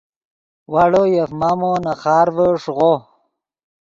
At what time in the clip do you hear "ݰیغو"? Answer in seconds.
2.61-2.93